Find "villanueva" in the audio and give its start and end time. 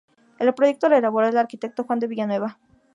2.07-2.57